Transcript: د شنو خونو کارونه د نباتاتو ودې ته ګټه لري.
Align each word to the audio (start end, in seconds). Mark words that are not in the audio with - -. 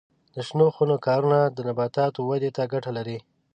د 0.35 0.35
شنو 0.47 0.67
خونو 0.75 0.95
کارونه 1.07 1.39
د 1.45 1.57
نباتاتو 1.67 2.19
ودې 2.29 2.49
ته 2.57 2.63
ګټه 2.73 2.91
لري. 2.97 3.17